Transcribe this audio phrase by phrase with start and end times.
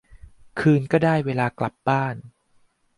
[0.59, 2.15] คืนก็ได้เวลากลับบ้าน